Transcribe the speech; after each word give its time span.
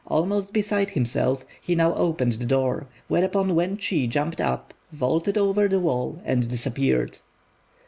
Almost 0.07 0.51
beside 0.51 0.89
himself, 0.89 1.45
he 1.61 1.75
now 1.75 1.93
opened 1.93 2.31
the 2.31 2.45
door; 2.47 2.87
whereupon 3.07 3.51
Wên 3.51 3.77
chi 3.77 4.07
jumping 4.11 4.39
up, 4.43 4.73
vaulted 4.91 5.37
over 5.37 5.67
the 5.67 5.79
wall 5.79 6.19
and 6.25 6.49
disappeared. 6.49 7.19